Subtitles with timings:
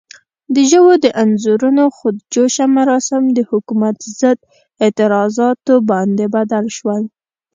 [0.53, 4.39] د ژو د انځورونو خود جوشه مراسم د حکومت ضد
[4.83, 7.03] اعتراضاتو باندې بدل شول.